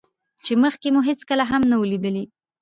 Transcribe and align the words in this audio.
چې 0.45 0.53
مخکې 0.63 0.87
مو 0.93 1.01
هېڅکله 1.09 1.43
هم 1.51 1.61
نه 1.71 1.75
وو 1.77 1.89
ليدلى. 1.91 2.23